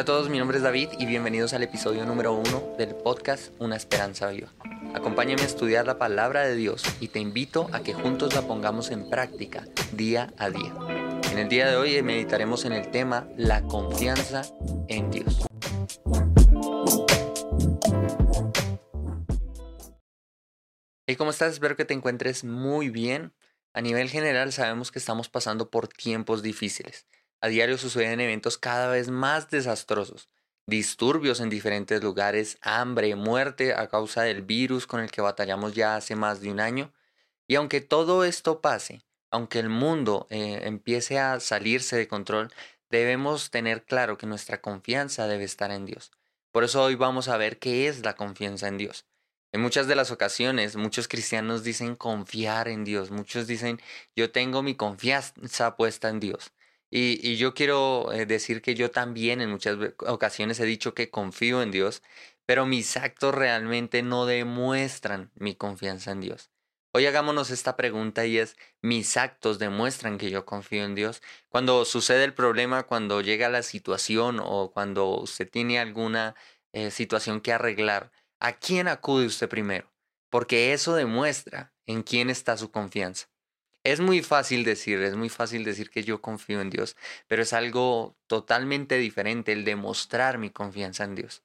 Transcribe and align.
Hola 0.00 0.04
a 0.04 0.16
todos, 0.16 0.30
mi 0.30 0.38
nombre 0.38 0.56
es 0.56 0.62
David 0.62 0.88
y 0.98 1.04
bienvenidos 1.04 1.52
al 1.52 1.62
episodio 1.62 2.06
número 2.06 2.32
uno 2.32 2.74
del 2.78 2.94
podcast 2.94 3.52
Una 3.58 3.76
Esperanza 3.76 4.30
Viva. 4.30 4.48
Acompáñame 4.94 5.42
a 5.42 5.44
estudiar 5.44 5.84
la 5.84 5.98
palabra 5.98 6.40
de 6.40 6.56
Dios 6.56 6.82
y 7.00 7.08
te 7.08 7.18
invito 7.18 7.68
a 7.74 7.82
que 7.82 7.92
juntos 7.92 8.34
la 8.34 8.40
pongamos 8.40 8.90
en 8.92 9.10
práctica 9.10 9.66
día 9.92 10.32
a 10.38 10.48
día. 10.48 10.74
En 11.30 11.38
el 11.38 11.50
día 11.50 11.68
de 11.68 11.76
hoy 11.76 12.02
meditaremos 12.02 12.64
en 12.64 12.72
el 12.72 12.90
tema 12.90 13.28
la 13.36 13.60
confianza 13.64 14.40
en 14.88 15.10
Dios. 15.10 15.46
¿Y 21.06 21.16
cómo 21.16 21.28
estás? 21.28 21.52
Espero 21.52 21.76
que 21.76 21.84
te 21.84 21.92
encuentres 21.92 22.42
muy 22.42 22.88
bien. 22.88 23.34
A 23.74 23.82
nivel 23.82 24.08
general 24.08 24.50
sabemos 24.54 24.90
que 24.90 24.98
estamos 24.98 25.28
pasando 25.28 25.68
por 25.68 25.88
tiempos 25.88 26.42
difíciles. 26.42 27.06
A 27.42 27.48
diario 27.48 27.78
suceden 27.78 28.20
eventos 28.20 28.58
cada 28.58 28.88
vez 28.88 29.08
más 29.08 29.48
desastrosos, 29.48 30.28
disturbios 30.66 31.40
en 31.40 31.48
diferentes 31.48 32.02
lugares, 32.02 32.58
hambre, 32.60 33.16
muerte 33.16 33.74
a 33.74 33.88
causa 33.88 34.22
del 34.22 34.42
virus 34.42 34.86
con 34.86 35.00
el 35.00 35.10
que 35.10 35.22
batallamos 35.22 35.74
ya 35.74 35.96
hace 35.96 36.16
más 36.16 36.42
de 36.42 36.50
un 36.50 36.60
año. 36.60 36.92
Y 37.46 37.54
aunque 37.54 37.80
todo 37.80 38.24
esto 38.24 38.60
pase, 38.60 39.02
aunque 39.30 39.58
el 39.58 39.70
mundo 39.70 40.26
eh, 40.28 40.60
empiece 40.64 41.18
a 41.18 41.40
salirse 41.40 41.96
de 41.96 42.08
control, 42.08 42.52
debemos 42.90 43.50
tener 43.50 43.84
claro 43.84 44.18
que 44.18 44.26
nuestra 44.26 44.60
confianza 44.60 45.26
debe 45.26 45.44
estar 45.44 45.70
en 45.70 45.86
Dios. 45.86 46.12
Por 46.52 46.64
eso 46.64 46.82
hoy 46.82 46.94
vamos 46.94 47.28
a 47.28 47.38
ver 47.38 47.58
qué 47.58 47.88
es 47.88 48.04
la 48.04 48.16
confianza 48.16 48.68
en 48.68 48.76
Dios. 48.76 49.06
En 49.52 49.62
muchas 49.62 49.86
de 49.86 49.96
las 49.96 50.10
ocasiones, 50.10 50.76
muchos 50.76 51.08
cristianos 51.08 51.64
dicen 51.64 51.96
confiar 51.96 52.68
en 52.68 52.84
Dios, 52.84 53.10
muchos 53.10 53.46
dicen 53.46 53.80
yo 54.14 54.30
tengo 54.30 54.62
mi 54.62 54.74
confianza 54.74 55.76
puesta 55.76 56.08
en 56.08 56.20
Dios. 56.20 56.52
Y, 56.90 57.36
yo 57.36 57.54
quiero 57.54 58.12
eh, 58.12 58.26
decir 58.26 58.62
que 58.62 58.74
yo 58.74 58.90
también 58.90 59.40
en 59.40 59.50
muchas 59.50 59.78
ocasiones 59.98 60.58
he 60.58 60.64
dicho 60.64 60.92
que 60.94 61.10
confío 61.10 61.62
en 61.62 61.70
Dios, 61.70 62.02
pero 62.46 62.66
mis 62.66 62.96
actos 62.96 63.34
realmente 63.34 64.02
no 64.02 64.26
demuestran 64.26 65.30
mi 65.36 65.54
confianza 65.54 66.10
en 66.10 66.20
Dios. 66.20 66.50
Hoy 66.92 67.06
hagámonos 67.06 67.50
esta 67.50 67.76
pregunta 67.76 68.26
y 68.26 68.38
es, 68.38 68.56
¿mis 68.82 69.16
actos 69.16 69.60
demuestran 69.60 70.18
que 70.18 70.30
yo 70.30 70.44
confío 70.44 70.84
en 70.84 70.96
Dios? 70.96 71.22
Cuando 71.48 71.84
sucede 71.84 72.24
el 72.24 72.34
problema, 72.34 72.82
cuando 72.82 73.20
llega 73.20 73.48
la 73.48 73.62
situación 73.62 74.40
o 74.42 74.72
cuando 74.72 75.10
usted 75.20 75.48
tiene 75.48 75.78
alguna 75.78 76.34
eh, 76.72 76.90
situación 76.90 77.40
que 77.40 77.52
arreglar, 77.52 78.10
¿a 78.40 78.54
quién 78.58 78.88
acude 78.88 79.26
usted 79.26 79.48
primero? 79.48 79.92
Porque 80.30 80.72
eso 80.72 80.94
demuestra 80.94 81.72
en 81.86 82.02
quién 82.02 82.28
está 82.30 82.56
su 82.56 82.72
confianza. 82.72 83.29
Es 83.82 84.00
muy 84.00 84.22
fácil 84.22 84.62
decir, 84.64 85.00
es 85.00 85.16
muy 85.16 85.30
fácil 85.30 85.64
decir 85.64 85.88
que 85.88 86.04
yo 86.04 86.20
confío 86.20 86.60
en 86.60 86.68
Dios, 86.68 86.96
pero 87.28 87.42
es 87.42 87.54
algo 87.54 88.14
totalmente 88.26 88.98
diferente 88.98 89.52
el 89.52 89.64
demostrar 89.64 90.36
mi 90.36 90.50
confianza 90.50 91.04
en 91.04 91.14
Dios. 91.14 91.42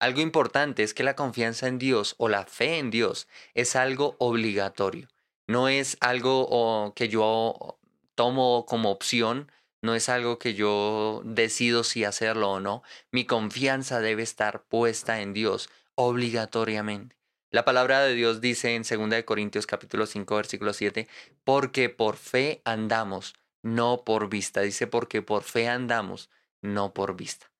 Algo 0.00 0.20
importante 0.20 0.82
es 0.82 0.94
que 0.94 1.02
la 1.02 1.14
confianza 1.14 1.68
en 1.68 1.78
Dios 1.78 2.14
o 2.18 2.28
la 2.30 2.46
fe 2.46 2.78
en 2.78 2.90
Dios 2.90 3.28
es 3.52 3.76
algo 3.76 4.16
obligatorio. 4.18 5.08
No 5.46 5.68
es 5.68 5.98
algo 6.00 6.94
que 6.96 7.08
yo 7.08 7.78
tomo 8.14 8.64
como 8.64 8.90
opción, 8.90 9.52
no 9.82 9.94
es 9.94 10.08
algo 10.08 10.38
que 10.38 10.54
yo 10.54 11.20
decido 11.24 11.84
si 11.84 12.04
hacerlo 12.04 12.50
o 12.50 12.60
no. 12.60 12.82
Mi 13.10 13.26
confianza 13.26 14.00
debe 14.00 14.22
estar 14.22 14.64
puesta 14.64 15.20
en 15.20 15.34
Dios 15.34 15.68
obligatoriamente. 15.96 17.17
La 17.50 17.64
palabra 17.64 18.02
de 18.02 18.12
Dios 18.12 18.42
dice 18.42 18.74
en 18.74 18.82
2 18.82 19.24
Corintios 19.24 19.66
capítulo 19.66 20.04
5 20.04 20.36
versículo 20.36 20.74
7, 20.74 21.08
porque 21.44 21.88
por 21.88 22.18
fe 22.18 22.60
andamos, 22.66 23.34
no 23.62 24.04
por 24.04 24.28
vista. 24.28 24.60
Dice, 24.60 24.86
porque 24.86 25.22
por 25.22 25.44
fe 25.44 25.66
andamos, 25.66 26.28
no 26.60 26.92
por 26.92 27.16
vista. 27.16 27.50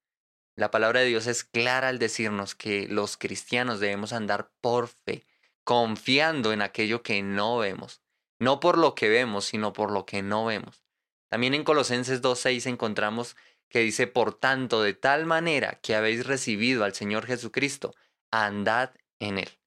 La 0.55 0.69
palabra 0.69 0.99
de 0.99 1.07
Dios 1.07 1.25
es 1.25 1.43
clara 1.43 1.87
al 1.87 1.97
decirnos 1.97 2.53
que 2.53 2.87
los 2.87 3.17
cristianos 3.17 3.79
debemos 3.79 4.13
andar 4.13 4.51
por 4.61 4.89
fe, 4.89 5.25
confiando 5.63 6.53
en 6.53 6.61
aquello 6.61 7.01
que 7.01 7.23
no 7.23 7.57
vemos, 7.57 8.03
no 8.37 8.59
por 8.59 8.77
lo 8.77 8.93
que 8.93 9.09
vemos, 9.09 9.45
sino 9.45 9.73
por 9.73 9.91
lo 9.91 10.05
que 10.05 10.21
no 10.21 10.45
vemos. 10.45 10.83
También 11.29 11.55
en 11.55 11.63
Colosenses 11.63 12.21
2.6 12.21 12.67
encontramos 12.67 13.35
que 13.69 13.79
dice, 13.79 14.05
por 14.05 14.35
tanto, 14.35 14.83
de 14.83 14.93
tal 14.93 15.25
manera 15.25 15.79
que 15.81 15.95
habéis 15.95 16.27
recibido 16.27 16.83
al 16.83 16.93
Señor 16.93 17.25
Jesucristo, 17.25 17.95
andad 18.29 18.91
en 19.19 19.39
él. 19.39 19.58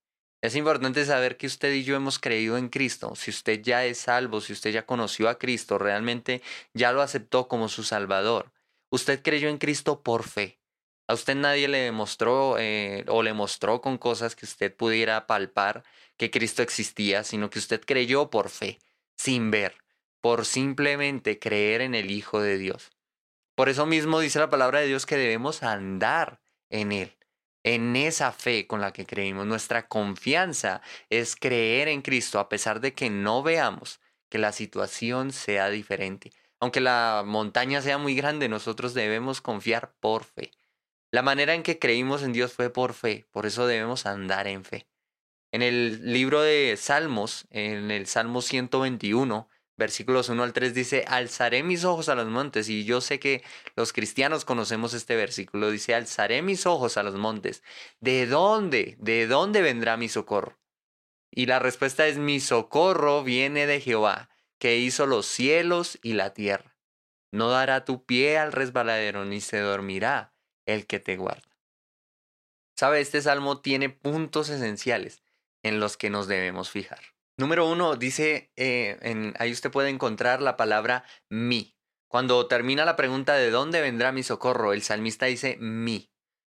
Es 0.43 0.57
importante 0.57 1.05
saber 1.05 1.37
que 1.37 1.47
usted 1.47 1.73
y 1.73 1.85
yo 1.85 1.95
hemos 1.95 2.19
creído 2.19 2.59
en 2.59 2.69
Cristo. 2.69 3.15
Si 3.15 3.31
usted 3.31 3.63
ya 3.63 3.85
es 3.85 3.99
salvo, 3.99 4.41
si 4.41 4.53
usted 4.53 4.73
ya 4.73 4.85
conoció 4.85 5.29
a 5.29 5.39
Cristo, 5.39 5.79
realmente 5.79 6.43
ya 6.75 6.91
lo 6.91 7.01
aceptó 7.01 7.47
como 7.47 7.69
su 7.69 7.85
Salvador. 7.85 8.51
Usted 8.91 9.23
creyó 9.23 9.49
en 9.49 9.59
Cristo 9.59 10.03
por 10.03 10.25
fe. 10.25 10.59
A 11.07 11.15
usted 11.15 11.37
nadie 11.37 11.69
le 11.69 11.79
demostró 11.79 12.57
eh, 12.59 13.05
o 13.07 13.23
le 13.23 13.35
mostró 13.35 13.81
con 13.81 13.99
cosas 13.99 14.35
que 14.35 14.45
usted 14.45 14.75
pudiera 14.75 15.29
palpar 15.29 15.85
que 16.17 16.33
Cristo 16.33 16.63
existía, 16.63 17.23
sino 17.23 17.49
que 17.49 17.61
usted 17.61 17.81
creyó 17.81 18.29
por 18.29 18.51
fe, 18.51 18.81
sin 19.17 19.53
ver, 19.53 19.77
por 20.21 20.45
simplemente 20.45 21.39
creer 21.39 21.83
en 21.83 21.95
el 21.95 22.11
Hijo 22.11 22.41
de 22.41 22.59
Dios. 22.59 22.91
Por 23.55 23.69
eso 23.69 23.87
mismo 23.87 24.19
dice 24.19 24.41
la 24.41 24.51
palabra 24.51 24.81
de 24.81 24.89
Dios 24.89 25.07
que 25.07 25.17
debemos 25.17 25.63
andar 25.63 26.41
en 26.69 26.91
Él 26.91 27.17
en 27.65 27.97
esa 27.97 28.33
fe 28.33 28.67
con 28.67 28.81
la 28.81 28.93
que 28.93 29.07
creímos. 29.07 29.47
Nuestra 29.47 29.89
confianza 29.89 30.83
es 31.11 31.37
creer 31.37 31.89
en 31.89 32.03
Cristo 32.03 32.39
a 32.39 32.49
pesar 32.49 32.81
de 32.81 32.95
que 32.95 33.11
no 33.11 33.43
veamos 33.43 34.01
que 34.29 34.39
la 34.39 34.53
situación 34.53 35.33
sea 35.33 35.69
diferente. 35.69 36.33
Aunque 36.61 36.81
la 36.81 37.23
montaña 37.27 37.83
sea 37.83 37.99
muy 37.99 38.15
grande, 38.15 38.49
nosotros 38.49 38.95
debemos 38.95 39.41
confiar 39.41 39.95
por 40.01 40.25
fe. 40.25 40.53
La 41.11 41.23
manera 41.23 41.55
en 41.55 41.63
que 41.63 41.79
creímos 41.79 42.23
en 42.23 42.33
Dios 42.33 42.53
fue 42.53 42.71
por 42.71 42.95
fe, 42.95 43.27
por 43.33 43.47
eso 43.47 43.67
debemos 43.67 44.07
andar 44.07 44.47
en 44.47 44.65
fe. 44.65 44.87
En 45.51 45.61
el 45.61 46.13
libro 46.13 46.41
de 46.41 46.79
Salmos, 46.79 47.47
en 47.51 47.91
el 47.91 48.07
Salmo 48.07 48.41
121, 48.41 49.49
versículos 49.77 50.29
1 50.29 50.43
al 50.43 50.53
3 50.53 50.75
dice, 50.75 51.05
alzaré 51.07 51.63
mis 51.63 51.85
ojos 51.85 52.09
a 52.09 52.15
los 52.15 52.29
montes. 52.29 52.69
Y 52.69 52.85
yo 52.85 53.01
sé 53.01 53.19
que 53.19 53.43
los 53.77 53.93
cristianos 53.93 54.45
conocemos 54.45 54.95
este 54.95 55.17
versículo. 55.17 55.71
Dice, 55.71 55.95
alzaré 55.95 56.43
mis 56.43 56.67
ojos 56.67 56.97
a 56.97 57.03
los 57.03 57.17
montes. 57.17 57.63
¿De 58.01 58.27
dónde? 58.27 58.97
¿De 58.99 59.27
dónde 59.27 59.63
vendrá 59.63 59.97
mi 59.97 60.09
socorro? 60.09 60.59
Y 61.31 61.47
la 61.47 61.59
respuesta 61.59 62.07
es, 62.07 62.19
mi 62.19 62.41
socorro 62.41 63.25
viene 63.25 63.67
de 63.67 63.81
Jehová, 63.81 64.29
que 64.59 64.77
hizo 64.77 65.07
los 65.07 65.27
cielos 65.27 65.99
y 66.03 66.13
la 66.13 66.35
tierra. 66.35 66.77
No 67.33 67.49
dará 67.49 67.87
tu 67.87 68.05
pie 68.05 68.37
al 68.39 68.53
resbaladero, 68.53 69.25
ni 69.25 69.41
se 69.41 69.59
dormirá 69.59 70.35
el 70.67 70.87
que 70.87 71.01
te 71.01 71.17
guarda. 71.17 71.59
¿Sabe? 72.77 73.01
Este 73.01 73.23
salmo 73.23 73.61
tiene 73.61 73.89
puntos 73.89 74.51
esenciales 74.51 75.23
en 75.63 75.81
los 75.81 75.97
que 75.97 76.11
nos 76.11 76.29
debemos 76.29 76.71
fijar. 76.71 77.01
Número 77.37 77.67
uno, 77.67 77.97
dice, 77.97 78.53
eh, 78.57 78.99
en, 79.01 79.35
ahí 79.39 79.53
usted 79.53 79.71
puede 79.71 79.89
encontrar 79.89 80.43
la 80.43 80.57
palabra 80.57 81.05
mi. 81.31 81.77
Cuando 82.07 82.47
termina 82.47 82.85
la 82.85 82.95
pregunta 82.95 83.35
de 83.35 83.51
dónde 83.51 83.81
vendrá 83.81 84.13
mi 84.13 84.23
socorro, 84.23 84.75
el 84.75 84.83
salmista 84.83 85.27
dice 85.27 85.57
mi. 85.59 86.13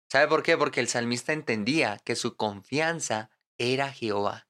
¿Sabe 0.08 0.28
por 0.28 0.44
qué? 0.44 0.56
Porque 0.56 0.80
el 0.80 0.88
salmista 0.88 1.32
entendía 1.32 1.98
que 2.04 2.14
su 2.14 2.36
confianza 2.36 3.30
era 3.58 3.92
Jehová. 3.92 4.46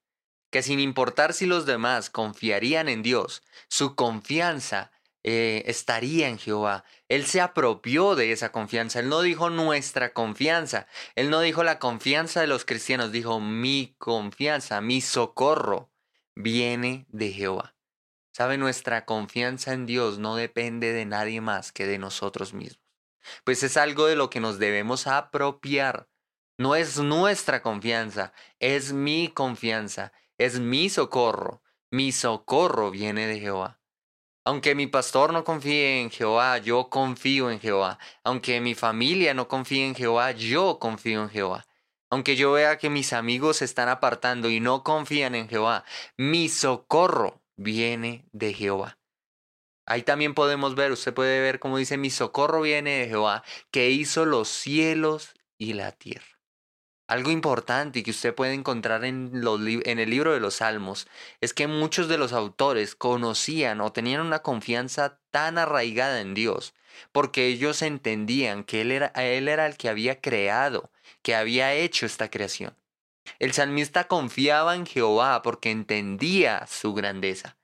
Que 0.51 0.63
sin 0.63 0.81
importar 0.81 1.33
si 1.33 1.47
los 1.47 1.65
demás 1.65 2.11
confiarían 2.11 2.89
en 2.91 3.03
Dios, 3.03 3.43
su 3.69 3.97
confianza 3.97 4.93
eh, 5.25 5.63
estaría 5.67 6.29
en 6.29 6.39
Jehová. 6.39 6.85
Él 7.09 7.25
se 7.25 7.41
apropió 7.41 8.15
de 8.15 8.33
esa 8.33 8.53
confianza. 8.53 9.01
Él 9.01 9.09
no 9.09 9.23
dijo 9.23 9.49
nuestra 9.49 10.13
confianza. 10.13 10.87
Él 11.17 11.31
no 11.31 11.41
dijo 11.41 11.65
la 11.65 11.79
confianza 11.79 12.43
de 12.43 12.47
los 12.47 12.67
cristianos. 12.67 13.13
Dijo 13.13 13.41
mi 13.41 13.95
confianza, 13.99 14.81
mi 14.83 15.01
socorro 15.01 15.88
viene 16.39 17.05
de 17.09 17.33
Jehová. 17.33 17.75
Sabe, 18.33 18.59
nuestra 18.59 19.05
confianza 19.05 19.73
en 19.73 19.87
Dios 19.87 20.19
no 20.19 20.37
depende 20.37 20.93
de 20.93 21.05
nadie 21.05 21.41
más 21.41 21.73
que 21.73 21.87
de 21.87 21.99
nosotros 21.99 22.55
mismos. 22.55 22.81
Pues 23.45 23.65
es 23.65 23.77
algo 23.77 24.07
de 24.07 24.15
lo 24.15 24.31
que 24.31 24.39
nos 24.39 24.61
debemos 24.61 25.09
apropiar. 25.09 26.09
No 26.57 26.77
es 26.77 26.99
nuestra 26.99 27.61
confianza, 27.61 28.33
es 28.61 28.93
mi 28.93 29.29
confianza, 29.29 30.13
es 30.39 30.61
mi 30.61 30.89
socorro. 30.89 31.63
Mi 31.91 32.13
socorro 32.13 32.93
viene 32.93 33.27
de 33.27 33.41
Jehová. 33.41 33.81
Aunque 34.45 34.77
mi 34.77 34.87
pastor 34.87 35.33
no 35.33 35.43
confíe 35.43 36.01
en 36.01 36.11
Jehová, 36.11 36.59
yo 36.59 36.89
confío 36.89 37.51
en 37.51 37.59
Jehová. 37.59 37.99
Aunque 38.23 38.61
mi 38.61 38.75
familia 38.75 39.35
no 39.35 39.49
confíe 39.49 39.87
en 39.87 39.95
Jehová, 39.95 40.31
yo 40.31 40.79
confío 40.79 41.23
en 41.23 41.31
Jehová. 41.31 41.68
Aunque 42.11 42.37
yo 42.37 42.53
vea 42.53 42.79
que 42.79 42.89
mis 42.89 43.13
amigos 43.13 43.59
se 43.59 43.67
están 43.67 43.89
apartando 43.89 44.49
y 44.49 44.61
no 44.61 44.83
confían 44.83 45.35
en 45.35 45.49
Jehová, 45.49 45.85
mi 46.17 46.49
socorro 46.49 47.43
viene 47.57 48.25
de 48.33 48.55
Jehová. 48.55 48.99
Ahí 49.85 50.03
también 50.03 50.35
podemos 50.35 50.75
ver, 50.75 50.93
usted 50.93 51.15
puede 51.15 51.41
ver 51.41 51.59
cómo 51.59 51.79
dice, 51.79 51.97
mi 51.97 52.11
socorro 52.11 52.63
viene 52.63 52.99
de 52.99 53.09
Jehová, 53.09 53.43
que 53.71 53.91
hizo 53.91 54.25
los 54.25 54.49
cielos 54.49 55.35
y 55.59 55.75
la 55.75 55.93
tierra. 55.93 56.39
Algo 57.09 57.31
importante 57.31 58.03
que 58.03 58.11
usted 58.11 58.35
puede 58.35 58.53
encontrar 58.53 59.05
en, 59.07 59.33
el 59.35 60.11
libro 60.11 60.35
de 60.35 60.41
los 60.41 60.57
Salmos 60.57 61.09
es 61.41 61.55
que 61.55 61.67
muchos 61.67 62.07
de 62.07 62.19
los 62.19 62.35
autores 62.35 62.95
conocían 62.95 63.81
o 63.81 63.93
tenían 63.93 64.21
una 64.21 64.41
confianza 64.41 65.19
tan 65.31 65.57
arraigada 65.57 66.21
en 66.21 66.35
Dios, 66.35 66.75
porque 67.11 67.47
ellos 67.47 67.81
entendían 67.81 68.63
que 68.63 68.83
él 68.83 68.93
era 68.93 69.67
el 69.67 69.77
que 69.79 69.89
había 69.89 70.21
creado, 70.21 70.91
que 71.23 71.35
había 71.35 71.75
hecho 71.75 72.07
esta 72.07 72.31
creación. 72.31 72.77
El 73.39 73.53
salmista 73.53 74.09
confiaba 74.09 74.75
en 74.75 74.87
Jehová 74.87 75.43
porque 75.43 75.71
entendía 75.71 76.67
su 76.67 76.95
grandeza. 76.95 77.57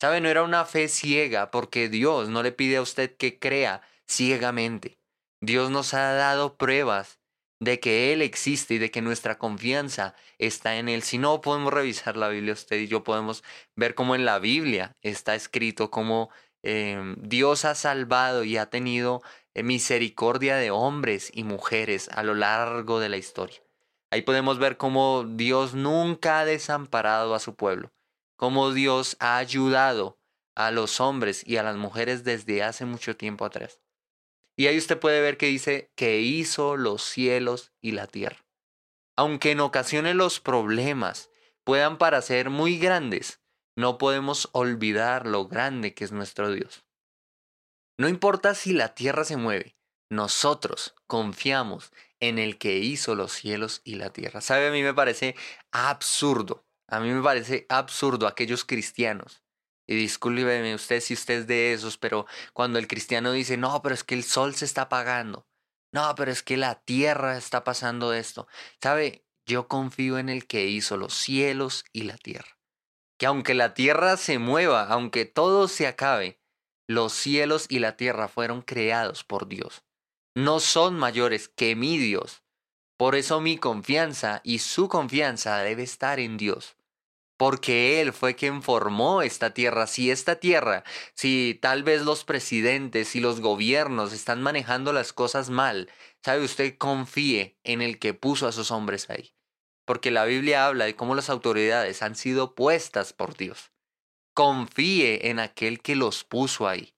¿Sabe? 0.00 0.20
No 0.20 0.28
era 0.28 0.42
una 0.42 0.64
fe 0.64 0.88
ciega 0.88 1.50
porque 1.50 1.88
Dios 1.88 2.28
no 2.30 2.42
le 2.42 2.52
pide 2.52 2.78
a 2.78 2.82
usted 2.82 3.16
que 3.16 3.38
crea 3.38 3.82
ciegamente. 4.08 4.98
Dios 5.42 5.70
nos 5.70 5.94
ha 5.94 6.12
dado 6.12 6.56
pruebas 6.56 7.20
de 7.60 7.78
que 7.80 8.12
Él 8.12 8.22
existe 8.22 8.74
y 8.74 8.78
de 8.78 8.90
que 8.90 9.02
nuestra 9.02 9.38
confianza 9.38 10.14
está 10.38 10.76
en 10.76 10.88
Él. 10.88 11.02
Si 11.02 11.18
no, 11.18 11.40
podemos 11.42 11.72
revisar 11.72 12.16
la 12.16 12.28
Biblia, 12.28 12.54
usted 12.54 12.78
y 12.78 12.88
yo 12.88 13.04
podemos 13.04 13.44
ver 13.76 13.94
cómo 13.94 14.14
en 14.14 14.24
la 14.24 14.38
Biblia 14.38 14.96
está 15.02 15.34
escrito 15.34 15.90
cómo 15.90 16.30
em, 16.62 17.16
Dios 17.18 17.66
ha 17.66 17.74
salvado 17.74 18.44
y 18.44 18.56
ha 18.56 18.70
tenido 18.70 19.22
misericordia 19.54 20.56
de 20.56 20.70
hombres 20.70 21.30
y 21.34 21.44
mujeres 21.44 22.08
a 22.10 22.22
lo 22.22 22.34
largo 22.34 23.00
de 23.00 23.08
la 23.08 23.16
historia. 23.16 23.60
Ahí 24.10 24.22
podemos 24.22 24.58
ver 24.58 24.76
cómo 24.76 25.24
Dios 25.24 25.74
nunca 25.74 26.40
ha 26.40 26.44
desamparado 26.44 27.34
a 27.34 27.38
su 27.38 27.54
pueblo, 27.54 27.92
cómo 28.36 28.72
Dios 28.72 29.16
ha 29.20 29.36
ayudado 29.36 30.18
a 30.56 30.70
los 30.70 31.00
hombres 31.00 31.46
y 31.46 31.56
a 31.56 31.62
las 31.62 31.76
mujeres 31.76 32.24
desde 32.24 32.62
hace 32.62 32.84
mucho 32.84 33.16
tiempo 33.16 33.44
atrás. 33.44 33.80
Y 34.56 34.66
ahí 34.66 34.76
usted 34.76 34.98
puede 34.98 35.20
ver 35.20 35.36
que 35.36 35.46
dice 35.46 35.90
que 35.94 36.20
hizo 36.20 36.76
los 36.76 37.02
cielos 37.02 37.72
y 37.80 37.92
la 37.92 38.06
tierra. 38.06 38.44
Aunque 39.16 39.52
en 39.52 39.60
ocasiones 39.60 40.16
los 40.16 40.40
problemas 40.40 41.30
puedan 41.64 41.98
parecer 41.98 42.50
muy 42.50 42.78
grandes, 42.78 43.40
no 43.76 43.96
podemos 43.96 44.48
olvidar 44.52 45.26
lo 45.26 45.46
grande 45.46 45.94
que 45.94 46.04
es 46.04 46.12
nuestro 46.12 46.50
Dios. 46.50 46.84
No 48.00 48.08
importa 48.08 48.54
si 48.54 48.72
la 48.72 48.94
tierra 48.94 49.24
se 49.24 49.36
mueve, 49.36 49.76
nosotros 50.10 50.94
confiamos 51.06 51.92
en 52.18 52.38
el 52.38 52.56
que 52.56 52.78
hizo 52.78 53.14
los 53.14 53.30
cielos 53.30 53.82
y 53.84 53.96
la 53.96 54.10
tierra. 54.10 54.40
¿Sabe? 54.40 54.68
A 54.68 54.70
mí 54.70 54.82
me 54.82 54.94
parece 54.94 55.36
absurdo. 55.70 56.64
A 56.88 57.00
mí 57.00 57.10
me 57.10 57.22
parece 57.22 57.66
absurdo 57.68 58.26
aquellos 58.26 58.64
cristianos 58.64 59.42
y 59.86 59.96
discúlpeme 59.96 60.74
usted 60.74 61.02
si 61.02 61.12
usted 61.12 61.40
es 61.40 61.46
de 61.46 61.74
esos, 61.74 61.98
pero 61.98 62.24
cuando 62.54 62.78
el 62.78 62.88
cristiano 62.88 63.32
dice, 63.32 63.58
no, 63.58 63.82
pero 63.82 63.94
es 63.94 64.02
que 64.02 64.14
el 64.14 64.24
sol 64.24 64.54
se 64.54 64.64
está 64.64 64.82
apagando, 64.82 65.46
no, 65.92 66.14
pero 66.14 66.32
es 66.32 66.42
que 66.42 66.56
la 66.56 66.76
tierra 66.76 67.36
está 67.36 67.64
pasando 67.64 68.14
esto. 68.14 68.48
¿Sabe? 68.82 69.26
Yo 69.44 69.68
confío 69.68 70.16
en 70.16 70.30
el 70.30 70.46
que 70.46 70.64
hizo 70.68 70.96
los 70.96 71.12
cielos 71.12 71.84
y 71.92 72.04
la 72.04 72.16
tierra. 72.16 72.56
Que 73.18 73.26
aunque 73.26 73.52
la 73.52 73.74
tierra 73.74 74.16
se 74.16 74.38
mueva, 74.38 74.84
aunque 74.84 75.26
todo 75.26 75.68
se 75.68 75.86
acabe, 75.86 76.39
los 76.90 77.12
cielos 77.12 77.66
y 77.68 77.78
la 77.78 77.96
tierra 77.96 78.28
fueron 78.28 78.62
creados 78.62 79.24
por 79.24 79.48
Dios. 79.48 79.82
No 80.34 80.60
son 80.60 80.98
mayores 80.98 81.48
que 81.48 81.76
mi 81.76 81.98
Dios. 81.98 82.42
Por 82.96 83.14
eso 83.14 83.40
mi 83.40 83.58
confianza 83.58 84.40
y 84.44 84.58
su 84.58 84.88
confianza 84.88 85.58
debe 85.58 85.82
estar 85.82 86.20
en 86.20 86.36
Dios 86.36 86.76
porque 87.40 88.02
Él 88.02 88.12
fue 88.12 88.34
quien 88.34 88.62
formó 88.62 89.22
esta 89.22 89.54
tierra. 89.54 89.86
Si 89.86 90.10
esta 90.10 90.36
tierra, 90.36 90.84
si 91.14 91.58
tal 91.62 91.82
vez 91.82 92.02
los 92.02 92.22
presidentes 92.24 93.16
y 93.16 93.20
los 93.20 93.40
gobiernos 93.40 94.12
están 94.12 94.42
manejando 94.42 94.92
las 94.92 95.14
cosas 95.14 95.48
mal, 95.48 95.88
sabe 96.22 96.44
usted, 96.44 96.76
confíe 96.76 97.56
en 97.64 97.80
el 97.80 97.98
que 97.98 98.12
puso 98.12 98.46
a 98.46 98.52
sus 98.52 98.70
hombres 98.70 99.08
ahí. 99.08 99.32
Porque 99.86 100.10
la 100.10 100.26
Biblia 100.26 100.66
habla 100.66 100.84
de 100.84 100.96
cómo 100.96 101.14
las 101.14 101.30
autoridades 101.30 102.02
han 102.02 102.14
sido 102.14 102.54
puestas 102.54 103.14
por 103.14 103.34
Dios. 103.34 103.72
Confíe 104.34 105.28
en 105.28 105.38
aquel 105.38 105.80
que 105.80 105.96
los 105.96 106.24
puso 106.24 106.68
ahí. 106.68 106.94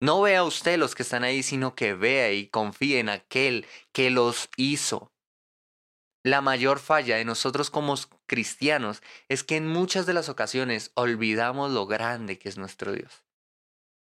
No 0.00 0.22
vea 0.22 0.44
usted 0.44 0.78
los 0.78 0.94
que 0.94 1.02
están 1.02 1.24
ahí, 1.24 1.42
sino 1.42 1.74
que 1.74 1.92
vea 1.94 2.32
y 2.32 2.46
confíe 2.46 3.00
en 3.00 3.10
aquel 3.10 3.66
que 3.92 4.10
los 4.10 4.48
hizo. 4.56 5.12
La 6.22 6.40
mayor 6.40 6.78
falla 6.78 7.16
de 7.16 7.24
nosotros 7.24 7.70
como 7.70 7.94
cristianos 8.26 9.02
es 9.28 9.42
que 9.42 9.56
en 9.56 9.66
muchas 9.66 10.06
de 10.06 10.14
las 10.14 10.28
ocasiones 10.28 10.90
olvidamos 10.94 11.70
lo 11.70 11.86
grande 11.86 12.38
que 12.38 12.48
es 12.48 12.58
nuestro 12.58 12.92
Dios. 12.92 13.24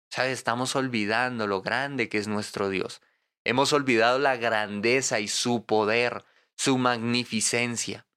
¿Sabes? 0.10 0.34
Estamos 0.34 0.76
olvidando 0.76 1.48
lo 1.48 1.62
grande 1.62 2.10
que 2.10 2.18
es 2.18 2.28
nuestro 2.28 2.70
Dios. 2.70 3.02
Hemos 3.44 3.72
olvidado 3.74 4.20
la 4.20 4.36
grandeza 4.36 5.20
y 5.20 5.28
su 5.28 5.66
poder, 5.66 6.26
su 6.56 6.78
magnificencia. 6.78 8.08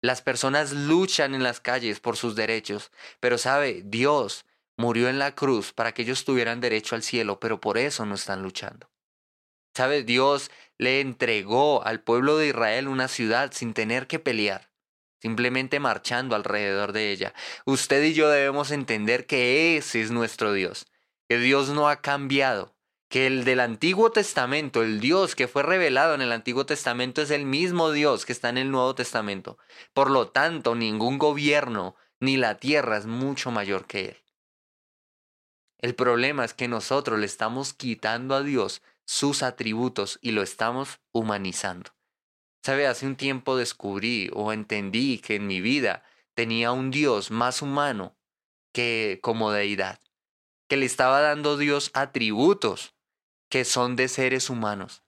Las 0.00 0.22
personas 0.22 0.72
luchan 0.72 1.34
en 1.34 1.42
las 1.42 1.60
calles 1.60 1.98
por 1.98 2.16
sus 2.16 2.36
derechos, 2.36 2.92
pero 3.20 3.36
sabe, 3.36 3.82
Dios 3.84 4.44
murió 4.76 5.08
en 5.08 5.18
la 5.18 5.34
cruz 5.34 5.72
para 5.72 5.92
que 5.92 6.02
ellos 6.02 6.24
tuvieran 6.24 6.60
derecho 6.60 6.94
al 6.94 7.02
cielo, 7.02 7.40
pero 7.40 7.60
por 7.60 7.78
eso 7.78 8.06
no 8.06 8.14
están 8.14 8.42
luchando. 8.42 8.88
¿Sabe? 9.74 10.04
Dios 10.04 10.50
le 10.78 11.00
entregó 11.00 11.84
al 11.84 12.00
pueblo 12.00 12.38
de 12.38 12.48
Israel 12.48 12.88
una 12.88 13.08
ciudad 13.08 13.50
sin 13.52 13.74
tener 13.74 14.06
que 14.06 14.20
pelear, 14.20 14.70
simplemente 15.20 15.80
marchando 15.80 16.36
alrededor 16.36 16.92
de 16.92 17.10
ella. 17.10 17.34
Usted 17.64 18.02
y 18.04 18.14
yo 18.14 18.28
debemos 18.28 18.70
entender 18.70 19.26
que 19.26 19.76
ese 19.76 20.00
es 20.00 20.12
nuestro 20.12 20.52
Dios, 20.52 20.86
que 21.28 21.38
Dios 21.38 21.70
no 21.70 21.88
ha 21.88 22.00
cambiado, 22.00 22.77
que 23.08 23.26
el 23.26 23.44
del 23.44 23.60
Antiguo 23.60 24.10
Testamento, 24.12 24.82
el 24.82 25.00
Dios 25.00 25.34
que 25.34 25.48
fue 25.48 25.62
revelado 25.62 26.14
en 26.14 26.20
el 26.20 26.30
Antiguo 26.30 26.66
Testamento 26.66 27.22
es 27.22 27.30
el 27.30 27.46
mismo 27.46 27.90
Dios 27.90 28.26
que 28.26 28.32
está 28.32 28.50
en 28.50 28.58
el 28.58 28.70
Nuevo 28.70 28.94
Testamento. 28.94 29.58
Por 29.94 30.10
lo 30.10 30.28
tanto, 30.28 30.74
ningún 30.74 31.18
gobierno 31.18 31.96
ni 32.20 32.36
la 32.36 32.58
tierra 32.58 32.98
es 32.98 33.06
mucho 33.06 33.50
mayor 33.50 33.86
que 33.86 34.10
Él. 34.10 34.16
El 35.78 35.94
problema 35.94 36.44
es 36.44 36.52
que 36.52 36.68
nosotros 36.68 37.18
le 37.18 37.26
estamos 37.26 37.72
quitando 37.72 38.34
a 38.34 38.42
Dios 38.42 38.82
sus 39.06 39.42
atributos 39.42 40.18
y 40.20 40.32
lo 40.32 40.42
estamos 40.42 41.00
humanizando. 41.12 41.92
¿Sabe? 42.62 42.86
Hace 42.86 43.06
un 43.06 43.16
tiempo 43.16 43.56
descubrí 43.56 44.28
o 44.34 44.52
entendí 44.52 45.18
que 45.18 45.36
en 45.36 45.46
mi 45.46 45.60
vida 45.62 46.02
tenía 46.34 46.72
un 46.72 46.90
Dios 46.90 47.30
más 47.30 47.62
humano 47.62 48.18
que 48.74 49.18
como 49.22 49.50
deidad, 49.50 49.98
que 50.68 50.76
le 50.76 50.84
estaba 50.84 51.20
dando 51.20 51.56
Dios 51.56 51.90
atributos 51.94 52.97
que 53.48 53.64
son 53.64 53.96
de 53.96 54.08
seres 54.08 54.50
humanos. 54.50 55.02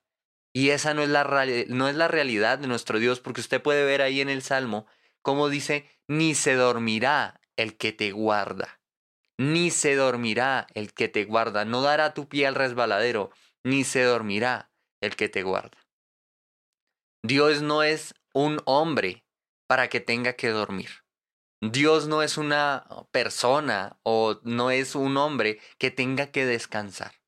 Y 0.53 0.69
esa 0.69 0.93
no 0.93 1.01
es 1.01 1.09
la, 1.09 1.23
no 1.67 1.87
es 1.87 1.95
la 1.95 2.07
realidad 2.07 2.59
de 2.59 2.67
nuestro 2.67 2.99
Dios, 2.99 3.19
porque 3.19 3.41
usted 3.41 3.61
puede 3.61 3.85
ver 3.85 4.01
ahí 4.01 4.21
en 4.21 4.29
el 4.29 4.41
Salmo 4.41 4.85
cómo 5.21 5.49
dice, 5.49 5.87
ni 6.07 6.35
se 6.35 6.55
dormirá 6.55 7.39
el 7.55 7.77
que 7.77 7.93
te 7.93 8.11
guarda, 8.11 8.81
ni 9.37 9.71
se 9.71 9.95
dormirá 9.95 10.67
el 10.73 10.93
que 10.93 11.07
te 11.07 11.25
guarda, 11.25 11.63
no 11.63 11.81
dará 11.81 12.13
tu 12.13 12.27
pie 12.27 12.47
al 12.47 12.55
resbaladero, 12.55 13.31
ni 13.63 13.83
se 13.83 14.03
dormirá 14.03 14.71
el 15.01 15.15
que 15.15 15.29
te 15.29 15.43
guarda. 15.43 15.77
Dios 17.23 17.61
no 17.61 17.83
es 17.83 18.15
un 18.33 18.59
hombre 18.65 19.23
para 19.67 19.89
que 19.89 19.99
tenga 19.99 20.33
que 20.33 20.49
dormir. 20.49 20.89
Dios 21.61 22.07
no 22.07 22.23
es 22.23 22.37
una 22.37 22.87
persona 23.11 23.99
o 24.01 24.39
no 24.43 24.71
es 24.71 24.95
un 24.95 25.15
hombre 25.17 25.59
que 25.77 25.91
tenga 25.91 26.31
que 26.31 26.45
descansar. 26.45 27.20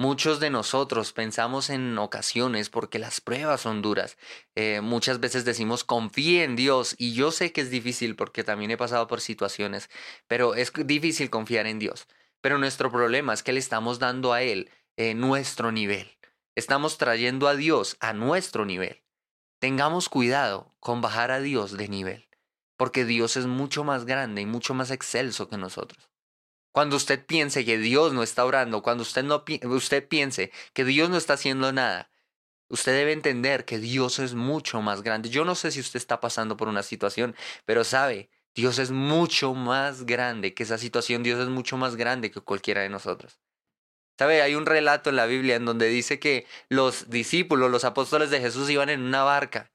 Muchos 0.00 0.38
de 0.38 0.48
nosotros 0.48 1.12
pensamos 1.12 1.70
en 1.70 1.98
ocasiones 1.98 2.70
porque 2.70 3.00
las 3.00 3.20
pruebas 3.20 3.62
son 3.62 3.82
duras. 3.82 4.16
Eh, 4.54 4.80
muchas 4.80 5.18
veces 5.18 5.44
decimos 5.44 5.82
confíe 5.82 6.44
en 6.44 6.54
Dios 6.54 6.94
y 6.98 7.14
yo 7.14 7.32
sé 7.32 7.52
que 7.52 7.62
es 7.62 7.70
difícil 7.70 8.14
porque 8.14 8.44
también 8.44 8.70
he 8.70 8.76
pasado 8.76 9.08
por 9.08 9.20
situaciones, 9.20 9.90
pero 10.28 10.54
es 10.54 10.72
difícil 10.86 11.30
confiar 11.30 11.66
en 11.66 11.80
Dios. 11.80 12.06
Pero 12.40 12.58
nuestro 12.58 12.92
problema 12.92 13.34
es 13.34 13.42
que 13.42 13.52
le 13.52 13.58
estamos 13.58 13.98
dando 13.98 14.32
a 14.32 14.42
Él 14.42 14.70
nuestro 15.16 15.72
nivel. 15.72 16.16
Estamos 16.54 16.96
trayendo 16.96 17.48
a 17.48 17.56
Dios 17.56 17.96
a 17.98 18.12
nuestro 18.12 18.64
nivel. 18.64 19.02
Tengamos 19.58 20.08
cuidado 20.08 20.76
con 20.78 21.00
bajar 21.00 21.32
a 21.32 21.40
Dios 21.40 21.76
de 21.76 21.88
nivel, 21.88 22.28
porque 22.76 23.04
Dios 23.04 23.36
es 23.36 23.46
mucho 23.46 23.82
más 23.82 24.04
grande 24.04 24.42
y 24.42 24.46
mucho 24.46 24.74
más 24.74 24.92
excelso 24.92 25.48
que 25.48 25.56
nosotros. 25.56 26.08
Cuando 26.78 26.94
usted 26.94 27.26
piense 27.26 27.64
que 27.64 27.76
Dios 27.76 28.12
no 28.12 28.22
está 28.22 28.44
orando, 28.44 28.82
cuando 28.82 29.02
usted, 29.02 29.24
no, 29.24 29.44
usted 29.64 30.06
piense 30.06 30.52
que 30.72 30.84
Dios 30.84 31.10
no 31.10 31.16
está 31.16 31.32
haciendo 31.32 31.72
nada, 31.72 32.08
usted 32.68 32.92
debe 32.92 33.10
entender 33.10 33.64
que 33.64 33.78
Dios 33.80 34.20
es 34.20 34.34
mucho 34.34 34.80
más 34.80 35.02
grande. 35.02 35.28
Yo 35.28 35.44
no 35.44 35.56
sé 35.56 35.72
si 35.72 35.80
usted 35.80 35.96
está 35.96 36.20
pasando 36.20 36.56
por 36.56 36.68
una 36.68 36.84
situación, 36.84 37.34
pero 37.64 37.82
sabe, 37.82 38.30
Dios 38.54 38.78
es 38.78 38.92
mucho 38.92 39.54
más 39.54 40.06
grande 40.06 40.54
que 40.54 40.62
esa 40.62 40.78
situación. 40.78 41.24
Dios 41.24 41.40
es 41.40 41.48
mucho 41.48 41.76
más 41.76 41.96
grande 41.96 42.30
que 42.30 42.42
cualquiera 42.42 42.82
de 42.82 42.90
nosotros. 42.90 43.40
¿Sabe? 44.16 44.40
Hay 44.40 44.54
un 44.54 44.64
relato 44.64 45.10
en 45.10 45.16
la 45.16 45.26
Biblia 45.26 45.56
en 45.56 45.64
donde 45.64 45.88
dice 45.88 46.20
que 46.20 46.46
los 46.68 47.10
discípulos, 47.10 47.72
los 47.72 47.82
apóstoles 47.82 48.30
de 48.30 48.40
Jesús 48.40 48.70
iban 48.70 48.88
en 48.88 49.02
una 49.02 49.24
barca 49.24 49.72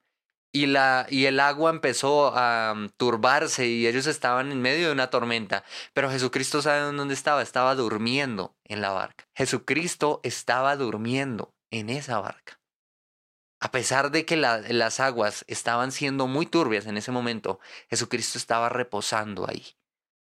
y, 0.54 0.68
la, 0.68 1.08
y 1.10 1.26
el 1.26 1.40
agua 1.40 1.72
empezó 1.72 2.32
a 2.38 2.74
mm, 2.76 2.90
turbarse 2.96 3.68
y 3.68 3.88
ellos 3.88 4.06
estaban 4.06 4.52
en 4.52 4.62
medio 4.62 4.88
de 4.88 4.94
una 4.94 5.10
tormenta. 5.10 5.66
Pero 5.94 6.12
Jesucristo 6.12 6.62
sabe 6.62 6.96
dónde 6.96 7.16
estaba, 7.16 7.42
estaba 7.42 7.76
durmiendo 7.76 8.56
en 8.64 8.80
la 8.80 8.92
barca. 8.92 9.28
Jesucristo 9.36 10.22
estaba 10.24 10.78
durmiendo 10.78 11.54
en 11.72 11.90
esa 11.90 12.20
barca. 12.20 12.62
A 13.60 13.72
pesar 13.72 14.12
de 14.12 14.26
que 14.26 14.36
las 14.36 15.00
aguas 15.00 15.44
estaban 15.48 15.92
siendo 15.92 16.28
muy 16.28 16.46
turbias 16.46 16.86
en 16.86 16.98
ese 16.98 17.12
momento, 17.12 17.60
Jesucristo 17.90 18.38
estaba 18.38 18.70
reposando 18.70 19.50
ahí. 19.50 19.76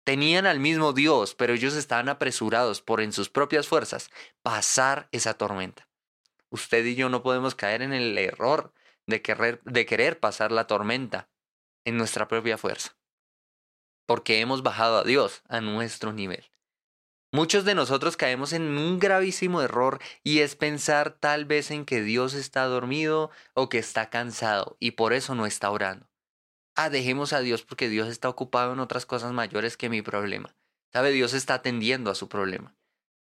Tenían 0.03 0.45
al 0.45 0.59
mismo 0.59 0.93
Dios, 0.93 1.35
pero 1.35 1.53
ellos 1.53 1.73
estaban 1.73 2.09
apresurados 2.09 2.81
por 2.81 3.01
en 3.01 3.13
sus 3.13 3.29
propias 3.29 3.67
fuerzas 3.67 4.09
pasar 4.43 5.07
esa 5.11 5.35
tormenta. 5.35 5.87
Usted 6.49 6.85
y 6.85 6.95
yo 6.95 7.09
no 7.09 7.23
podemos 7.23 7.55
caer 7.55 7.81
en 7.81 7.93
el 7.93 8.17
error 8.17 8.73
de 9.09 9.21
querer, 9.21 9.61
de 9.63 9.85
querer 9.85 10.19
pasar 10.19 10.51
la 10.51 10.67
tormenta 10.67 11.29
en 11.85 11.97
nuestra 11.97 12.27
propia 12.27 12.57
fuerza, 12.57 12.97
porque 14.05 14.39
hemos 14.39 14.63
bajado 14.63 14.99
a 14.99 15.03
Dios 15.03 15.43
a 15.49 15.61
nuestro 15.61 16.13
nivel. 16.13 16.45
Muchos 17.31 17.63
de 17.63 17.75
nosotros 17.75 18.17
caemos 18.17 18.53
en 18.53 18.63
un 18.77 18.97
gravísimo 18.97 19.61
error 19.61 19.99
y 20.23 20.39
es 20.39 20.55
pensar 20.55 21.11
tal 21.11 21.45
vez 21.45 21.69
en 21.69 21.85
que 21.85 22.01
Dios 22.01 22.33
está 22.33 22.65
dormido 22.65 23.29
o 23.53 23.69
que 23.69 23.77
está 23.77 24.09
cansado 24.09 24.77
y 24.79 24.91
por 24.91 25.13
eso 25.13 25.35
no 25.35 25.45
está 25.45 25.69
orando. 25.69 26.09
Ah, 26.75 26.89
dejemos 26.89 27.33
a 27.33 27.41
Dios 27.41 27.63
porque 27.63 27.89
Dios 27.89 28.07
está 28.07 28.29
ocupado 28.29 28.73
en 28.73 28.79
otras 28.79 29.05
cosas 29.05 29.31
mayores 29.31 29.77
que 29.77 29.89
mi 29.89 30.01
problema. 30.01 30.55
¿Sabe? 30.91 31.11
Dios 31.11 31.33
está 31.33 31.55
atendiendo 31.55 32.09
a 32.09 32.15
su 32.15 32.29
problema. 32.29 32.75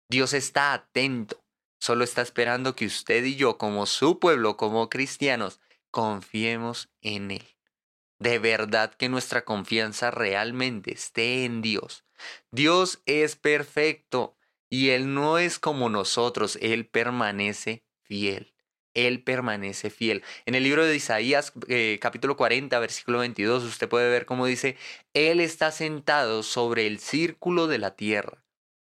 Dios 0.09 0.33
está 0.33 0.73
atento. 0.73 1.42
Solo 1.83 2.05
está 2.05 2.23
esperando 2.23 2.77
que 2.77 2.87
usted 2.87 3.25
y 3.25 3.35
yo, 3.35 3.59
como 3.59 3.87
su 3.87 4.21
pueblo, 4.21 4.57
como 4.57 4.89
cristianos, 4.89 5.59
confiemos 5.91 6.91
en 7.01 7.33
Él. 7.33 7.57
De 8.21 8.39
verdad 8.39 8.95
que 8.95 9.09
nuestra 9.09 9.45
confianza 9.45 10.13
realmente 10.13 10.93
esté 10.93 11.45
en 11.45 11.61
Dios. 11.61 12.05
Dios 12.53 13.03
es 13.05 13.35
perfecto 13.35 14.37
y 14.71 14.91
Él 14.91 15.13
no 15.13 15.39
es 15.39 15.59
como 15.59 15.89
nosotros, 15.89 16.57
Él 16.63 16.87
permanece 16.87 17.83
fiel. 18.05 18.55
Él 18.95 19.25
permanece 19.25 19.91
fiel. 19.91 20.23
En 20.47 20.55
el 20.55 20.63
libro 20.63 20.85
de 20.85 20.95
Isaías, 20.95 21.53
eh, 21.67 21.99
capítulo 22.01 22.37
40, 22.37 22.79
versículo 22.79 23.19
22, 23.19 23.65
usted 23.65 23.89
puede 23.89 24.09
ver 24.09 24.25
cómo 24.25 24.47
dice, 24.47 24.77
Él 25.15 25.41
está 25.41 25.73
sentado 25.73 26.45
sobre 26.45 26.87
el 26.87 27.01
círculo 27.01 27.67
de 27.67 27.79
la 27.79 27.97
tierra, 27.97 28.45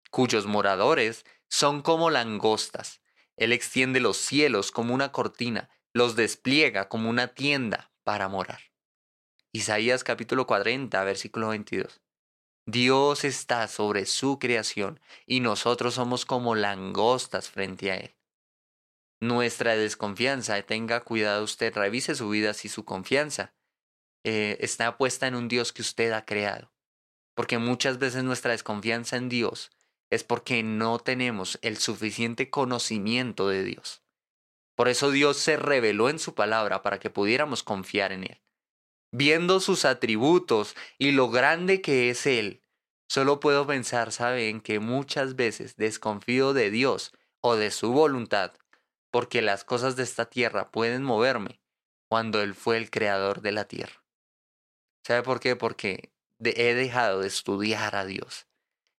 cuyos 0.09 0.45
moradores 0.45 1.23
son 1.51 1.83
como 1.83 2.09
langostas. 2.09 3.01
Él 3.37 3.53
extiende 3.53 3.99
los 3.99 4.17
cielos 4.17 4.71
como 4.71 4.95
una 4.95 5.11
cortina, 5.11 5.69
los 5.93 6.15
despliega 6.15 6.89
como 6.89 7.09
una 7.09 7.27
tienda 7.27 7.91
para 8.03 8.27
morar. 8.27 8.61
Isaías 9.51 10.03
capítulo 10.03 10.47
40, 10.47 11.03
versículo 11.03 11.49
22. 11.49 12.01
Dios 12.65 13.23
está 13.23 13.67
sobre 13.67 14.07
su 14.07 14.39
creación 14.39 14.99
y 15.27 15.41
nosotros 15.41 15.93
somos 15.93 16.25
como 16.25 16.55
langostas 16.55 17.49
frente 17.49 17.91
a 17.91 17.97
Él 17.97 18.15
nuestra 19.21 19.75
desconfianza. 19.77 20.61
Tenga 20.63 21.01
cuidado 21.01 21.43
usted, 21.43 21.73
revise 21.73 22.15
su 22.15 22.27
vida 22.27 22.53
si 22.53 22.67
su 22.67 22.83
confianza 22.83 23.53
eh, 24.25 24.57
está 24.59 24.97
puesta 24.97 25.27
en 25.27 25.35
un 25.35 25.47
Dios 25.47 25.71
que 25.71 25.83
usted 25.83 26.11
ha 26.11 26.25
creado. 26.25 26.73
Porque 27.35 27.57
muchas 27.59 27.97
veces 27.99 28.23
nuestra 28.25 28.51
desconfianza 28.51 29.15
en 29.15 29.29
Dios 29.29 29.71
es 30.11 30.23
porque 30.23 30.61
no 30.61 30.99
tenemos 30.99 31.57
el 31.63 31.77
suficiente 31.77 32.51
conocimiento 32.51 33.47
de 33.47 33.63
Dios. 33.63 34.03
Por 34.75 34.87
eso 34.87 35.09
Dios 35.09 35.37
se 35.37 35.57
reveló 35.57 36.09
en 36.09 36.19
su 36.19 36.35
palabra 36.35 36.83
para 36.83 36.99
que 36.99 37.09
pudiéramos 37.09 37.63
confiar 37.63 38.11
en 38.11 38.25
Él. 38.25 38.41
Viendo 39.11 39.59
sus 39.59 39.85
atributos 39.85 40.75
y 40.97 41.11
lo 41.11 41.29
grande 41.29 41.81
que 41.81 42.09
es 42.09 42.27
Él, 42.27 42.61
solo 43.09 43.39
puedo 43.39 43.65
pensar, 43.65 44.11
¿saben?, 44.11 44.61
que 44.61 44.79
muchas 44.79 45.35
veces 45.35 45.75
desconfío 45.75 46.53
de 46.53 46.69
Dios 46.69 47.11
o 47.41 47.55
de 47.55 47.71
su 47.71 47.91
voluntad 47.91 48.53
porque 49.11 49.41
las 49.41 49.63
cosas 49.63 49.95
de 49.95 50.03
esta 50.03 50.25
tierra 50.29 50.71
pueden 50.71 51.03
moverme 51.03 51.61
cuando 52.09 52.41
Él 52.41 52.55
fue 52.55 52.77
el 52.77 52.89
creador 52.89 53.41
de 53.41 53.51
la 53.51 53.65
tierra. 53.65 54.03
¿Sabe 55.05 55.21
por 55.21 55.39
qué? 55.39 55.55
Porque 55.55 56.11
he 56.43 56.73
dejado 56.73 57.19
de 57.21 57.27
estudiar 57.27 57.95
a 57.95 58.05
Dios. 58.05 58.47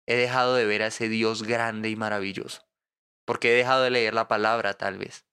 He 0.06 0.16
dejado 0.16 0.54
de 0.54 0.64
ver 0.64 0.82
a 0.82 0.88
ese 0.88 1.08
Dios 1.08 1.42
grande 1.42 1.90
y 1.90 1.96
maravilloso. 1.96 2.66
Porque 3.24 3.52
he 3.52 3.56
dejado 3.56 3.82
de 3.82 3.90
leer 3.90 4.14
la 4.14 4.28
palabra 4.28 4.74
tal 4.74 4.98
vez. 4.98 5.26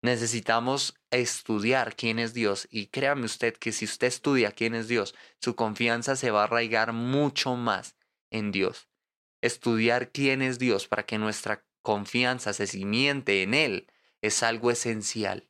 Necesitamos 0.00 0.94
estudiar 1.10 1.96
quién 1.96 2.18
es 2.18 2.32
Dios 2.32 2.68
y 2.70 2.86
créame 2.86 3.24
usted 3.24 3.54
que 3.56 3.72
si 3.72 3.84
usted 3.84 4.06
estudia 4.06 4.52
quién 4.52 4.74
es 4.74 4.86
Dios, 4.86 5.14
su 5.40 5.56
confianza 5.56 6.14
se 6.14 6.30
va 6.30 6.42
a 6.42 6.44
arraigar 6.44 6.92
mucho 6.92 7.56
más 7.56 7.96
en 8.30 8.52
Dios. 8.52 8.88
Estudiar 9.42 10.12
quién 10.12 10.40
es 10.40 10.58
Dios 10.58 10.86
para 10.86 11.04
que 11.04 11.18
nuestra 11.18 11.64
confianza 11.82 12.52
se 12.52 12.66
cimiente 12.66 13.42
en 13.42 13.54
Él 13.54 13.90
es 14.22 14.42
algo 14.42 14.70
esencial. 14.70 15.48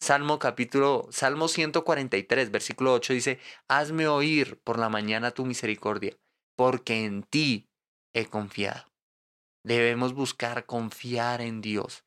Salmo 0.00 0.38
capítulo, 0.38 1.08
Salmo 1.10 1.48
143, 1.48 2.50
versículo 2.50 2.92
8 2.92 3.12
dice, 3.14 3.38
Hazme 3.68 4.06
oír 4.06 4.60
por 4.62 4.78
la 4.78 4.88
mañana 4.88 5.30
tu 5.30 5.46
misericordia, 5.46 6.16
porque 6.56 7.04
en 7.04 7.22
ti 7.22 7.68
he 8.12 8.26
confiado. 8.26 8.92
Debemos 9.64 10.12
buscar 10.12 10.66
confiar 10.66 11.40
en 11.40 11.60
Dios, 11.60 12.04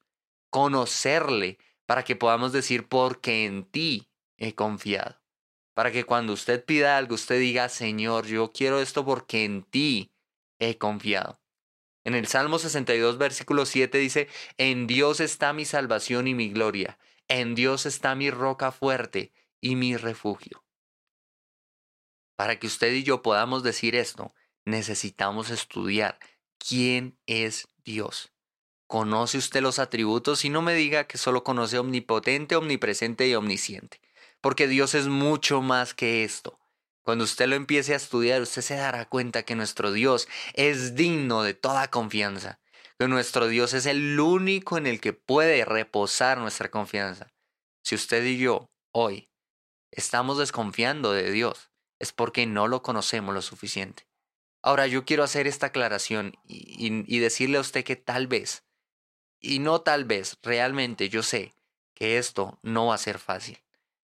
conocerle, 0.50 1.58
para 1.86 2.04
que 2.04 2.16
podamos 2.16 2.51
decir, 2.51 2.88
porque 2.88 3.46
en 3.46 3.63
ti 3.63 4.10
he 4.38 4.54
confiado. 4.54 5.22
Para 5.74 5.92
que 5.92 6.04
cuando 6.04 6.34
usted 6.34 6.63
pida 6.66 6.98
algo, 6.98 7.16
usted 7.16 7.39
diga, 7.39 7.70
Señor, 7.70 8.25
yo 8.25 8.51
quiero 8.51 8.80
esto 8.80 9.06
porque 9.06 9.46
en 9.46 9.63
ti 9.63 10.12
he 10.60 10.77
confiado. 10.77 11.39
En 12.04 12.16
el 12.16 12.27
Salmo 12.27 12.58
62, 12.58 13.18
versículo 13.18 13.66
7 13.66 13.98
dice, 13.98 14.30
En 14.58 14.88
Dios 14.88 15.20
está 15.20 15.54
mi 15.54 15.66
salvación 15.66 16.27
y 16.27 16.34
mi 16.34 16.50
gloria, 16.50 16.98
en 17.27 17.54
Dios 17.54 17.86
está 17.86 18.16
mi 18.16 18.32
roca 18.32 18.72
fuerte 18.72 19.34
y 19.60 19.75
mi 19.75 19.98
refugio. 19.98 20.63
Para 22.38 22.60
que 22.60 22.68
usted 22.68 22.94
y 22.94 23.04
yo 23.04 23.22
podamos 23.22 23.63
decir 23.63 23.96
esto, 23.96 24.34
necesitamos 24.67 25.50
estudiar 25.50 26.19
quién 26.59 27.17
es 27.25 27.69
Dios. 27.86 28.33
¿Conoce 28.86 29.38
usted 29.38 29.62
los 29.62 29.79
atributos? 29.79 30.43
Y 30.43 30.50
no 30.50 30.62
me 30.62 30.75
diga 30.75 31.05
que 31.05 31.17
solo 31.17 31.43
conoce 31.43 31.79
omnipotente, 31.79 32.55
omnipresente 32.55 33.27
y 33.27 33.36
omnisciente, 33.36 34.01
porque 34.41 34.67
Dios 34.67 34.93
es 34.93 35.07
mucho 35.07 35.62
más 35.62 35.93
que 35.93 36.24
esto. 36.24 36.59
Cuando 37.03 37.24
usted 37.24 37.47
lo 37.47 37.55
empiece 37.55 37.93
a 37.93 37.97
estudiar, 37.97 38.41
usted 38.41 38.62
se 38.62 38.75
dará 38.75 39.05
cuenta 39.05 39.43
que 39.43 39.55
nuestro 39.55 39.93
Dios 39.93 40.27
es 40.53 40.95
digno 40.95 41.43
de 41.43 41.53
toda 41.53 41.89
confianza, 41.89 42.59
que 43.00 43.07
nuestro 43.07 43.47
Dios 43.47 43.74
es 43.74 43.86
el 43.86 44.19
único 44.19 44.77
en 44.77 44.86
el 44.86 45.00
que 45.00 45.13
puede 45.13 45.63
reposar 45.63 46.39
nuestra 46.39 46.69
confianza. 46.69 47.33
Si 47.83 47.95
usted 47.95 48.24
y 48.25 48.38
yo 48.38 48.69
hoy 48.91 49.29
estamos 49.91 50.38
desconfiando 50.38 51.13
de 51.13 51.31
Dios, 51.31 51.71
es 52.00 52.12
porque 52.12 52.45
no 52.45 52.67
lo 52.67 52.81
conocemos 52.81 53.33
lo 53.33 53.41
suficiente. 53.41 54.07
Ahora 54.67 54.86
yo 54.86 55.05
quiero 55.05 55.24
hacer 55.24 55.47
esta 55.47 55.67
aclaración 55.67 56.33
y, 56.45 57.05
y 57.07 57.19
decirle 57.19 57.57
a 57.57 57.62
usted 57.62 57.86
que 57.86 57.95
tal 57.95 58.27
vez, 58.27 58.65
y 59.39 59.59
no 59.59 59.79
tal 59.79 60.03
vez, 60.03 60.38
realmente 60.43 61.07
yo 61.07 61.24
sé 61.24 61.53
que 61.93 62.17
esto 62.17 62.59
no 62.63 62.88
va 62.88 62.95
a 62.95 62.97
ser 62.97 63.17
fácil. 63.17 63.63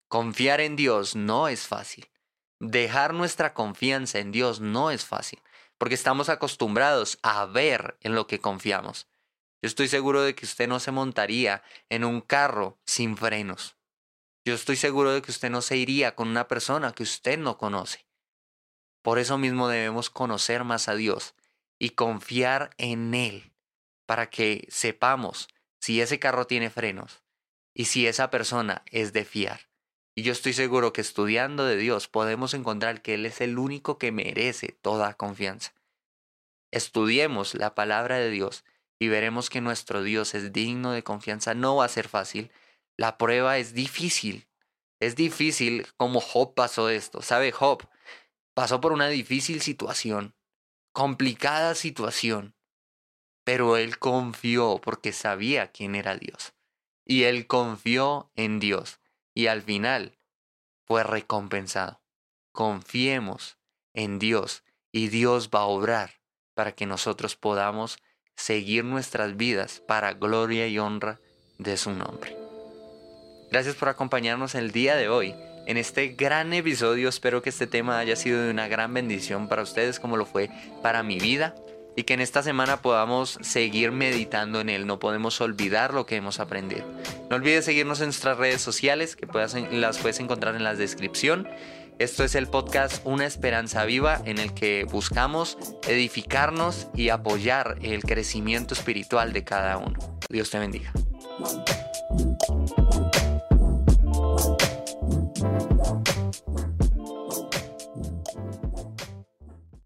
Confiar 0.07 0.59
en 0.59 0.75
Dios 0.75 1.15
no 1.15 1.49
es 1.49 1.67
fácil. 1.67 2.09
Dejar 2.57 3.13
nuestra 3.13 3.53
confianza 3.53 4.17
en 4.17 4.31
Dios 4.31 4.59
no 4.59 4.89
es 4.89 5.05
fácil, 5.05 5.39
porque 5.77 5.93
estamos 5.93 6.29
acostumbrados 6.29 7.19
a 7.21 7.45
ver 7.45 7.99
en 8.01 8.15
lo 8.15 8.25
que 8.25 8.39
confiamos. 8.39 9.07
Yo 9.61 9.67
estoy 9.67 9.87
seguro 9.87 10.23
de 10.23 10.33
que 10.33 10.45
usted 10.45 10.67
no 10.67 10.79
se 10.79 10.89
montaría 10.89 11.61
en 11.89 12.03
un 12.03 12.21
carro 12.21 12.79
sin 12.87 13.17
frenos. 13.17 13.77
Yo 14.45 14.55
estoy 14.55 14.77
seguro 14.77 15.11
de 15.11 15.21
que 15.21 15.29
usted 15.29 15.51
no 15.51 15.61
se 15.61 15.77
iría 15.77 16.15
con 16.15 16.27
una 16.27 16.47
persona 16.47 16.91
que 16.91 17.03
usted 17.03 17.37
no 17.37 17.59
conoce. 17.59 18.08
Por 19.01 19.19
eso 19.19 19.37
mismo 19.37 19.67
debemos 19.67 20.09
conocer 20.09 20.63
más 20.63 20.89
a 20.89 20.95
Dios 20.95 21.35
y 21.77 21.91
confiar 21.91 22.71
en 22.77 23.13
Él 23.13 23.53
para 24.05 24.29
que 24.29 24.67
sepamos 24.69 25.47
si 25.79 26.01
ese 26.01 26.19
carro 26.19 26.45
tiene 26.45 26.69
frenos 26.69 27.23
y 27.73 27.85
si 27.85 28.07
esa 28.07 28.29
persona 28.29 28.83
es 28.91 29.13
de 29.13 29.25
fiar. 29.25 29.69
Y 30.15 30.23
yo 30.23 30.33
estoy 30.33 30.53
seguro 30.53 30.91
que 30.91 31.01
estudiando 31.01 31.65
de 31.65 31.77
Dios 31.77 32.07
podemos 32.07 32.53
encontrar 32.53 33.01
que 33.01 33.13
Él 33.13 33.25
es 33.25 33.39
el 33.39 33.57
único 33.57 33.97
que 33.97 34.11
merece 34.11 34.77
toda 34.81 35.13
confianza. 35.13 35.73
Estudiemos 36.71 37.55
la 37.55 37.73
palabra 37.73 38.17
de 38.17 38.29
Dios 38.29 38.65
y 38.99 39.07
veremos 39.07 39.49
que 39.49 39.61
nuestro 39.61 40.03
Dios 40.03 40.35
es 40.35 40.51
digno 40.51 40.91
de 40.91 41.03
confianza. 41.03 41.53
No 41.53 41.77
va 41.77 41.85
a 41.85 41.89
ser 41.89 42.09
fácil. 42.09 42.51
La 42.97 43.17
prueba 43.17 43.57
es 43.57 43.73
difícil. 43.73 44.47
Es 44.99 45.15
difícil 45.15 45.87
como 45.95 46.19
Job 46.19 46.53
pasó 46.53 46.89
esto. 46.89 47.21
¿Sabe 47.21 47.53
Job? 47.53 47.87
Pasó 48.59 48.81
por 48.81 48.91
una 48.91 49.07
difícil 49.07 49.61
situación, 49.61 50.35
complicada 50.91 51.75
situación, 51.75 52.55
pero 53.45 53.77
él 53.77 53.99
confió 53.99 54.81
porque 54.83 55.13
sabía 55.13 55.71
quién 55.71 55.95
era 55.95 56.17
Dios. 56.17 56.51
Y 57.05 57.23
él 57.23 57.47
confió 57.47 58.33
en 58.35 58.59
Dios 58.59 58.99
y 59.33 59.47
al 59.47 59.61
final 59.61 60.19
fue 60.85 61.05
recompensado. 61.05 62.01
Confiemos 62.51 63.57
en 63.93 64.19
Dios 64.19 64.65
y 64.91 65.07
Dios 65.07 65.51
va 65.55 65.61
a 65.61 65.67
obrar 65.67 66.19
para 66.53 66.73
que 66.73 66.85
nosotros 66.85 67.37
podamos 67.37 67.97
seguir 68.35 68.83
nuestras 68.83 69.37
vidas 69.37 69.81
para 69.87 70.15
gloria 70.15 70.67
y 70.67 70.79
honra 70.79 71.21
de 71.59 71.77
su 71.77 71.91
nombre. 71.91 72.35
Gracias 73.51 73.75
por 73.75 73.87
acompañarnos 73.87 74.53
el 74.53 74.73
día 74.73 74.97
de 74.97 75.07
hoy. 75.07 75.33
En 75.69 75.77
este 75.77 76.07
gran 76.07 76.51
episodio 76.51 77.09
espero 77.09 77.43
que 77.43 77.51
este 77.51 77.67
tema 77.67 77.99
haya 77.99 78.15
sido 78.15 78.41
de 78.41 78.49
una 78.49 78.67
gran 78.67 78.91
bendición 78.91 79.47
para 79.47 79.61
ustedes 79.61 79.99
como 79.99 80.17
lo 80.17 80.25
fue 80.25 80.49
para 80.81 81.03
mi 81.03 81.19
vida 81.19 81.53
y 81.95 82.05
que 82.05 82.15
en 82.15 82.21
esta 82.21 82.41
semana 82.41 82.81
podamos 82.81 83.37
seguir 83.41 83.91
meditando 83.91 84.61
en 84.61 84.69
él. 84.69 84.87
No 84.87 84.97
podemos 84.97 85.39
olvidar 85.41 85.93
lo 85.93 86.07
que 86.07 86.15
hemos 86.15 86.39
aprendido. 86.39 86.85
No 87.29 87.35
olvides 87.35 87.65
seguirnos 87.65 87.99
en 87.99 88.07
nuestras 88.07 88.39
redes 88.39 88.63
sociales 88.63 89.15
que 89.15 89.27
puedas, 89.27 89.53
las 89.71 89.99
puedes 89.99 90.19
encontrar 90.19 90.55
en 90.55 90.63
la 90.63 90.73
descripción. 90.73 91.47
Esto 91.99 92.23
es 92.23 92.33
el 92.33 92.47
podcast 92.47 93.05
Una 93.05 93.27
Esperanza 93.27 93.85
Viva 93.85 94.23
en 94.25 94.39
el 94.39 94.55
que 94.55 94.85
buscamos 94.85 95.55
edificarnos 95.87 96.87
y 96.95 97.09
apoyar 97.09 97.77
el 97.83 98.01
crecimiento 98.01 98.73
espiritual 98.73 99.33
de 99.33 99.43
cada 99.43 99.77
uno. 99.77 99.99
Dios 100.31 100.49
te 100.49 100.57
bendiga. 100.57 100.91